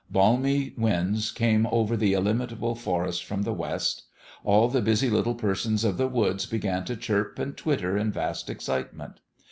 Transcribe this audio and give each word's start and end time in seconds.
Balmy 0.09 0.73
winds 0.79 1.29
came 1.31 1.67
over 1.67 1.95
the 1.95 2.13
il 2.13 2.23
limitable 2.23 2.75
forest 2.75 3.23
from 3.23 3.43
the 3.43 3.53
west. 3.53 4.01
All 4.43 4.67
the 4.67 4.81
busy 4.81 5.11
little 5.11 5.35
persons 5.35 5.83
of 5.83 5.97
the 5.97 6.07
woods 6.07 6.47
began 6.47 6.85
to 6.85 6.95
chirp 6.97 7.37
and 7.37 7.55
twitter 7.55 7.99
in 7.99 8.11
vast 8.11 8.49
excitement. 8.49 9.19